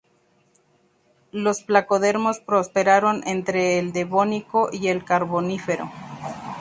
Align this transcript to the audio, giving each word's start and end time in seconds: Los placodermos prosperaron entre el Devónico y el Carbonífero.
Los 1.31 1.61
placodermos 1.61 2.39
prosperaron 2.39 3.21
entre 3.27 3.77
el 3.77 3.93
Devónico 3.93 4.69
y 4.73 4.87
el 4.87 5.05
Carbonífero. 5.05 5.91